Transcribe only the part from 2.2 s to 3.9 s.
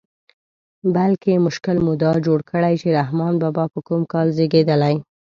جوړ کړی چې رحمان بابا په